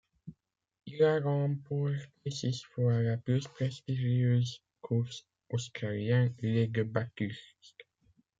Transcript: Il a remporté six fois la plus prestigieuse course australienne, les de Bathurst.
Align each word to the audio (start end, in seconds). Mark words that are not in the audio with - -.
Il 0.87 1.03
a 1.03 1.19
remporté 1.19 2.31
six 2.31 2.63
fois 2.63 3.03
la 3.03 3.17
plus 3.17 3.47
prestigieuse 3.47 4.63
course 4.81 5.27
australienne, 5.51 6.33
les 6.41 6.65
de 6.65 6.81
Bathurst. 6.81 7.77